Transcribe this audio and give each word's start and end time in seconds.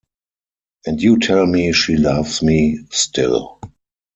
And 0.87 0.99
you 0.99 1.19
tell 1.19 1.45
me 1.45 1.71
she 1.73 1.95
loves 1.95 2.41
me 2.41 2.79
still! 2.89 3.59